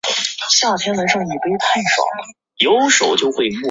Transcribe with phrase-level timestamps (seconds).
[0.59, 1.07] 专用经文
[2.57, 3.31] 有所不同。